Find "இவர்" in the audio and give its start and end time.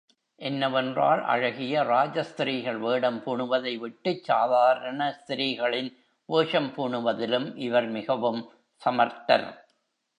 7.57-7.89